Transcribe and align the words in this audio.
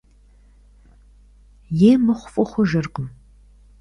Е 1.89 1.91
мыхъу 2.05 2.29
фӀы 2.33 2.43
хъужыркъым. 2.49 3.07